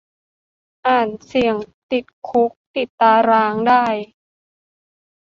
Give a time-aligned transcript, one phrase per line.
[0.87, 1.55] อาจเสี่ยง
[1.91, 3.85] ติดคุกติดตะรางได้